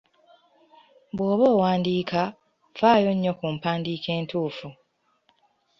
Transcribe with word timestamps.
Bw'oba 1.15 1.45
owandiika, 1.55 2.21
faayo 2.79 3.09
nnyo 3.13 3.31
ku 3.39 3.45
mpadiika 3.55 4.09
entuufu. 4.19 4.67